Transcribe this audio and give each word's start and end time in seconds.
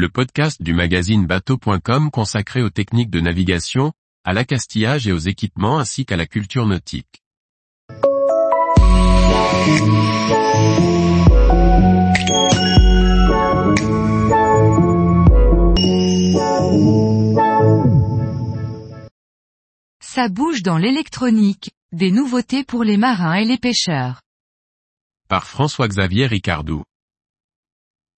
le 0.00 0.08
podcast 0.08 0.62
du 0.62 0.72
magazine 0.72 1.26
bateau.com 1.26 2.10
consacré 2.10 2.62
aux 2.62 2.70
techniques 2.70 3.10
de 3.10 3.20
navigation, 3.20 3.92
à 4.24 4.32
l'accastillage 4.32 5.06
et 5.06 5.12
aux 5.12 5.18
équipements 5.18 5.78
ainsi 5.78 6.06
qu'à 6.06 6.16
la 6.16 6.24
culture 6.24 6.64
nautique. 6.64 7.22
Ça 20.00 20.30
bouge 20.30 20.62
dans 20.62 20.78
l'électronique, 20.78 21.72
des 21.92 22.10
nouveautés 22.10 22.64
pour 22.64 22.84
les 22.84 22.96
marins 22.96 23.34
et 23.34 23.44
les 23.44 23.58
pêcheurs. 23.58 24.22
Par 25.28 25.46
François-Xavier 25.46 26.26
Ricardou. 26.26 26.84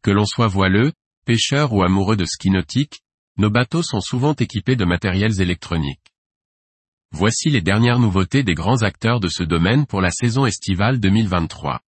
Que 0.05 0.13
l'on 0.13 0.27
soit 0.27 0.47
voileux, 0.47 0.93
pêcheur 1.25 1.73
ou 1.73 1.83
amoureux 1.83 2.17
de 2.17 2.25
ski 2.25 2.51
nautique, 2.51 3.01
nos 3.39 3.51
bateaux 3.51 3.83
sont 3.83 4.01
souvent 4.01 4.35
équipés 4.35 4.77
de 4.77 4.85
matériels 4.85 5.41
électroniques. 5.41 6.13
Voici 7.13 7.51
les 7.51 7.61
dernières 7.61 7.99
nouveautés 7.99 8.43
des 8.43 8.55
grands 8.55 8.83
acteurs 8.83 9.21
de 9.21 9.29
ce 9.29 9.43
domaine 9.43 9.87
pour 9.87 10.01
la 10.01 10.11
saison 10.11 10.47
estivale 10.47 10.99
2023. 10.99 11.81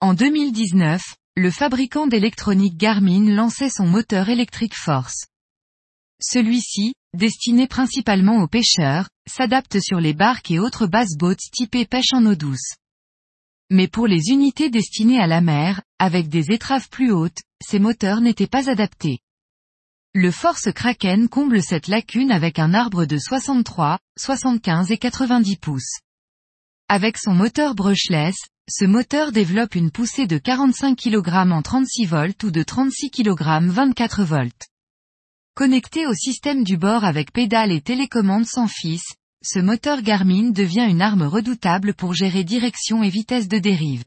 En 0.00 0.14
2019, 0.14 1.02
le 1.36 1.50
fabricant 1.50 2.06
d'électronique 2.06 2.76
Garmin 2.76 3.30
lançait 3.34 3.70
son 3.70 3.86
moteur 3.86 4.28
électrique 4.28 4.76
Force. 4.76 5.26
Celui-ci, 6.20 6.94
destiné 7.16 7.66
principalement 7.66 8.42
aux 8.42 8.48
pêcheurs, 8.48 9.08
s'adapte 9.28 9.80
sur 9.80 10.00
les 10.00 10.14
barques 10.14 10.50
et 10.50 10.58
autres 10.58 10.86
basses 10.86 11.16
boats 11.16 11.34
typées 11.52 11.86
pêche 11.86 12.12
en 12.12 12.24
eau 12.26 12.34
douce. 12.34 12.74
Mais 13.70 13.88
pour 13.88 14.06
les 14.06 14.28
unités 14.28 14.70
destinées 14.70 15.20
à 15.20 15.26
la 15.26 15.40
mer, 15.40 15.82
avec 15.98 16.28
des 16.28 16.50
étraves 16.50 16.88
plus 16.90 17.10
hautes, 17.10 17.42
ces 17.62 17.78
moteurs 17.78 18.20
n'étaient 18.20 18.46
pas 18.46 18.68
adaptés. 18.68 19.20
Le 20.14 20.30
Force 20.30 20.70
Kraken 20.70 21.28
comble 21.28 21.62
cette 21.62 21.88
lacune 21.88 22.30
avec 22.30 22.58
un 22.58 22.74
arbre 22.74 23.04
de 23.04 23.18
63, 23.18 23.98
75 24.18 24.90
et 24.92 24.98
90 24.98 25.56
pouces. 25.56 25.98
Avec 26.88 27.18
son 27.18 27.32
moteur 27.32 27.74
brushless, 27.74 28.36
ce 28.68 28.84
moteur 28.84 29.32
développe 29.32 29.74
une 29.74 29.90
poussée 29.90 30.26
de 30.26 30.38
45 30.38 30.96
kg 30.96 31.50
en 31.50 31.62
36 31.62 32.06
volts 32.06 32.44
ou 32.44 32.50
de 32.50 32.62
36 32.62 33.10
kg 33.10 33.62
24 33.62 34.22
volts. 34.24 34.68
Connecté 35.54 36.06
au 36.06 36.14
système 36.14 36.64
du 36.64 36.76
bord 36.76 37.04
avec 37.04 37.32
pédale 37.32 37.72
et 37.72 37.80
télécommande 37.80 38.46
sans 38.46 38.68
fil, 38.68 39.00
ce 39.44 39.58
moteur 39.58 40.00
Garmin 40.00 40.50
devient 40.50 40.86
une 40.88 41.02
arme 41.02 41.22
redoutable 41.22 41.92
pour 41.92 42.14
gérer 42.14 42.44
direction 42.44 43.02
et 43.02 43.10
vitesse 43.10 43.46
de 43.46 43.58
dérive. 43.58 44.04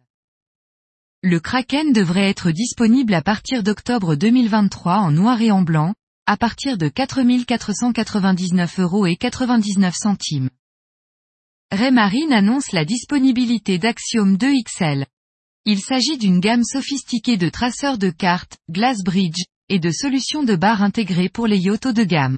Le 1.22 1.40
Kraken 1.40 1.94
devrait 1.94 2.30
être 2.30 2.52
disponible 2.52 3.14
à 3.14 3.22
partir 3.22 3.62
d'octobre 3.62 4.16
2023 4.16 4.98
en 4.98 5.12
noir 5.12 5.42
et 5.42 5.52
en 5.52 5.62
blanc, 5.62 5.94
à 6.26 6.38
partir 6.38 6.78
de 6.78 6.90
4499 6.90 8.80
euros 8.80 9.06
et 9.06 9.16
99 9.16 9.94
centimes. 9.96 10.50
Raymarine 11.72 12.34
annonce 12.34 12.72
la 12.72 12.86
disponibilité 12.86 13.78
d'Axiom 13.78 14.38
2 14.38 14.54
XL. 14.64 15.06
Il 15.66 15.82
s'agit 15.82 16.18
d'une 16.18 16.40
gamme 16.40 16.64
sophistiquée 16.64 17.38
de 17.38 17.50
traceurs 17.50 17.98
de 17.98 18.10
cartes, 18.10 18.58
glass 18.72 19.04
bridge, 19.04 19.44
et 19.70 19.80
de 19.80 19.92
solutions 19.92 20.44
de 20.44 20.56
barres 20.56 20.82
intégrées 20.82 21.30
pour 21.30 21.46
les 21.46 21.60
yachts 21.60 21.86
haut 21.86 21.94
de 21.94 22.04
gamme. 22.04 22.38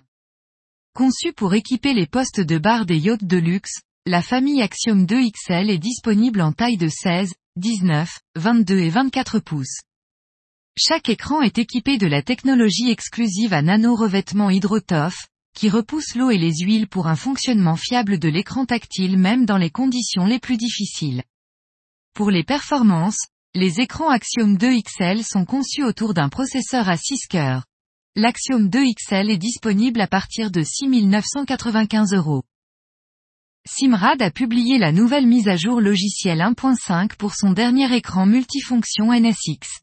Conçu 0.94 1.34
pour 1.34 1.54
équiper 1.54 1.94
les 1.94 2.08
postes 2.08 2.42
de 2.42 2.58
barre 2.58 2.86
des 2.86 2.98
yachts 2.98 3.24
de 3.24 3.38
luxe, 3.38 3.82
la 4.06 4.22
famille 4.22 4.62
Axiom 4.62 5.06
2 5.06 5.30
XL 5.30 5.70
est 5.70 5.78
disponible 5.78 6.42
en 6.42 6.52
taille 6.52 6.78
de 6.78 6.88
16, 6.88 7.34
19, 7.58 8.10
22 8.36 8.80
et 8.80 8.90
24 8.90 9.40
pouces. 9.40 9.82
Chaque 10.78 11.10
écran 11.10 11.42
est 11.42 11.58
équipé 11.58 11.98
de 11.98 12.08
la 12.08 12.22
technologie 12.22 12.90
exclusive 12.90 13.54
à 13.54 13.62
nano-revêtement 13.62 14.50
qui 15.56 15.70
repousse 15.70 16.16
l'eau 16.16 16.32
et 16.32 16.38
les 16.38 16.56
huiles 16.60 16.88
pour 16.88 17.08
un 17.08 17.16
fonctionnement 17.16 17.76
fiable 17.76 18.18
de 18.18 18.30
l'écran 18.30 18.66
tactile 18.66 19.18
même 19.18 19.46
dans 19.46 19.58
les 19.58 19.70
conditions 19.70 20.26
les 20.26 20.40
plus 20.40 20.58
difficiles. 20.58 21.24
Pour 22.14 22.32
les 22.32 22.44
performances, 22.44 23.28
les 23.54 23.80
écrans 23.80 24.10
Axiom 24.10 24.58
2 24.58 24.82
XL 24.82 25.24
sont 25.24 25.46
conçus 25.46 25.84
autour 25.84 26.14
d'un 26.14 26.30
processeur 26.30 26.90
à 26.90 26.98
6 26.98 27.28
cœurs. 27.28 27.66
L'Axiom 28.16 28.68
2 28.68 28.86
XL 28.96 29.30
est 29.30 29.38
disponible 29.38 30.02
à 30.02 30.08
partir 30.08 30.50
de 30.50 30.64
6 30.64 31.06
995 31.06 32.14
euros. 32.14 32.42
Simrad 33.68 34.20
a 34.24 34.32
publié 34.32 34.80
la 34.80 34.92
nouvelle 34.92 35.28
mise 35.28 35.48
à 35.48 35.56
jour 35.56 35.80
logicielle 35.80 36.40
1.5 36.40 37.16
pour 37.18 37.36
son 37.36 37.52
dernier 37.52 37.96
écran 37.96 38.26
multifonction 38.26 39.14
NSX. 39.14 39.82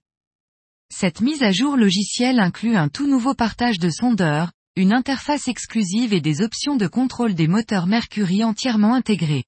Cette 0.92 1.20
mise 1.20 1.44
à 1.44 1.52
jour 1.52 1.76
logicielle 1.76 2.40
inclut 2.40 2.76
un 2.76 2.88
tout 2.88 3.06
nouveau 3.06 3.34
partage 3.34 3.78
de 3.78 3.90
sondeurs, 3.90 4.50
une 4.74 4.92
interface 4.92 5.46
exclusive 5.46 6.12
et 6.12 6.20
des 6.20 6.42
options 6.42 6.76
de 6.76 6.88
contrôle 6.88 7.34
des 7.34 7.46
moteurs 7.46 7.86
Mercury 7.86 8.42
entièrement 8.42 8.94
intégrées. 8.94 9.44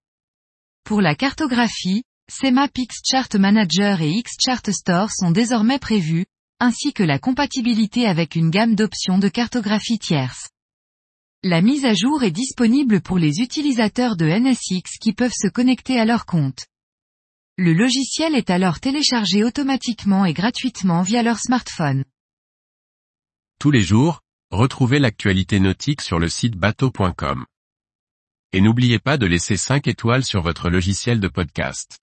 Pour 0.84 1.00
la 1.00 1.16
cartographie, 1.16 2.04
CEMAP 2.30 2.78
Chart 3.04 3.34
Manager 3.34 4.02
et 4.02 4.10
X-Chart 4.10 4.70
Store 4.70 5.10
sont 5.10 5.32
désormais 5.32 5.80
prévus, 5.80 6.26
ainsi 6.60 6.92
que 6.92 7.02
la 7.02 7.18
compatibilité 7.18 8.06
avec 8.06 8.34
une 8.34 8.50
gamme 8.50 8.74
d'options 8.74 9.18
de 9.18 9.28
cartographie 9.28 9.98
tierce. 9.98 10.48
La 11.44 11.62
mise 11.62 11.84
à 11.84 11.94
jour 11.94 12.24
est 12.24 12.32
disponible 12.32 13.00
pour 13.00 13.18
les 13.18 13.40
utilisateurs 13.40 14.16
de 14.16 14.26
NSX 14.26 14.98
qui 15.00 15.12
peuvent 15.12 15.32
se 15.32 15.46
connecter 15.46 16.00
à 16.00 16.04
leur 16.04 16.26
compte. 16.26 16.66
Le 17.56 17.72
logiciel 17.72 18.34
est 18.34 18.50
alors 18.50 18.80
téléchargé 18.80 19.44
automatiquement 19.44 20.24
et 20.24 20.32
gratuitement 20.32 21.02
via 21.02 21.22
leur 21.22 21.38
smartphone. 21.38 22.04
Tous 23.60 23.70
les 23.70 23.80
jours, 23.80 24.20
retrouvez 24.50 24.98
l'actualité 24.98 25.60
nautique 25.60 26.00
sur 26.00 26.18
le 26.18 26.28
site 26.28 26.56
bateau.com. 26.56 27.46
Et 28.52 28.60
n'oubliez 28.60 28.98
pas 28.98 29.16
de 29.16 29.26
laisser 29.26 29.56
5 29.56 29.86
étoiles 29.86 30.24
sur 30.24 30.42
votre 30.42 30.70
logiciel 30.70 31.20
de 31.20 31.28
podcast. 31.28 31.98